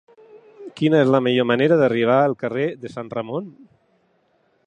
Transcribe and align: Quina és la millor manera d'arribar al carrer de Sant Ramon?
Quina 0.79 1.01
és 1.05 1.11
la 1.15 1.21
millor 1.25 1.47
manera 1.49 1.77
d'arribar 1.81 2.17
al 2.23 2.35
carrer 2.45 2.65
de 2.87 2.93
Sant 2.97 3.13
Ramon? 3.17 3.53